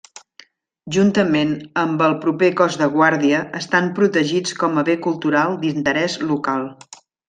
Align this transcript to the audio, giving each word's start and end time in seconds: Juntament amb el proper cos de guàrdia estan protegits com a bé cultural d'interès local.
Juntament 0.95 1.51
amb 1.83 2.01
el 2.07 2.17
proper 2.25 2.51
cos 2.63 2.79
de 2.83 2.89
guàrdia 2.97 3.45
estan 3.63 3.93
protegits 4.03 4.59
com 4.65 4.83
a 4.85 4.89
bé 4.93 4.99
cultural 5.09 5.59
d'interès 5.65 6.21
local. 6.37 6.71